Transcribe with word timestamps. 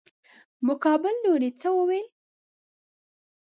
مقابل 0.67 1.15
لوري 1.25 1.49
څه 1.61 1.69
وويل. 1.77 2.07